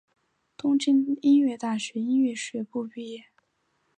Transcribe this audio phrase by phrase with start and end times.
[0.57, 3.25] 东京音乐大学音乐学部毕业。